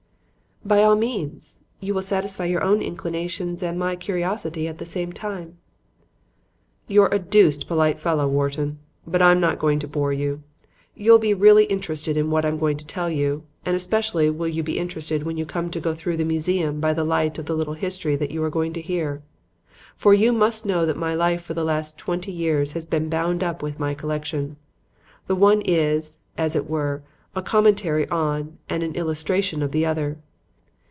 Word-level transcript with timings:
"By 0.63 0.83
all 0.83 0.95
means. 0.95 1.61
You 1.79 1.95
will 1.95 2.03
satisfy 2.03 2.45
your 2.45 2.61
own 2.61 2.83
inclinations 2.83 3.63
and 3.63 3.79
my 3.79 3.95
curiosity 3.95 4.67
at 4.67 4.77
the 4.77 4.85
same 4.85 5.11
time." 5.11 5.57
"You're 6.87 7.09
a 7.11 7.17
deuced 7.17 7.67
polite 7.67 7.97
fellow, 7.97 8.27
Wharton. 8.27 8.77
But 9.07 9.23
I'm 9.23 9.39
not 9.39 9.57
going 9.57 9.79
to 9.79 9.87
bore 9.87 10.13
you. 10.13 10.43
You'll 10.93 11.17
be 11.17 11.33
really 11.33 11.63
interested 11.63 12.15
in 12.15 12.29
what 12.29 12.45
I'm 12.45 12.59
going 12.59 12.77
to 12.77 12.85
tell 12.85 13.09
you; 13.09 13.41
and 13.65 13.75
especially 13.75 14.29
will 14.29 14.47
you 14.47 14.61
be 14.61 14.77
interested 14.77 15.23
when 15.23 15.35
you 15.35 15.47
come 15.47 15.71
to 15.71 15.79
go 15.79 15.95
through 15.95 16.15
the 16.17 16.23
museum 16.25 16.79
by 16.79 16.93
the 16.93 17.03
light 17.03 17.39
of 17.39 17.47
the 17.47 17.55
little 17.55 17.73
history 17.73 18.15
that 18.17 18.29
you 18.29 18.43
are 18.43 18.51
going 18.51 18.71
to 18.73 18.81
hear. 18.81 19.23
For 19.95 20.13
you 20.13 20.31
must 20.31 20.63
know 20.63 20.85
that 20.85 20.95
my 20.95 21.15
life 21.15 21.41
for 21.41 21.55
the 21.55 21.65
last 21.65 21.97
twenty 21.97 22.31
years 22.31 22.73
has 22.73 22.85
been 22.85 23.09
bound 23.09 23.43
up 23.43 23.63
with 23.63 23.79
my 23.79 23.95
collection. 23.95 24.57
The 25.25 25.35
one 25.35 25.61
is, 25.61 26.21
as 26.37 26.55
it 26.55 26.69
were, 26.69 27.01
a 27.35 27.41
commentary 27.41 28.07
on 28.09 28.59
and 28.69 28.83
an 28.83 28.93
illustration 28.93 29.63
of 29.63 29.71
the 29.71 29.87
other. 29.87 30.19